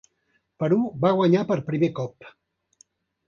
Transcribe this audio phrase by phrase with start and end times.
[0.63, 2.29] Perú va guanyar per primer cop.